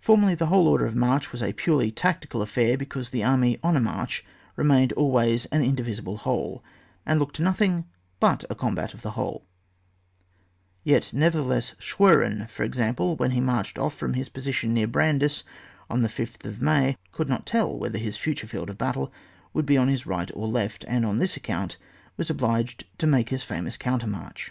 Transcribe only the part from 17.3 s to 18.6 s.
tell whether his future